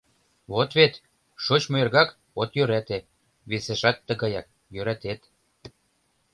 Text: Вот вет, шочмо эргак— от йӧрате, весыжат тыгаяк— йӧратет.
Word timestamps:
Вот 0.51 0.69
вет, 0.77 0.93
шочмо 1.43 1.77
эргак— 1.81 2.09
от 2.41 2.49
йӧрате, 2.57 2.99
весыжат 3.49 3.97
тыгаяк— 4.07 4.47
йӧратет. 4.75 5.21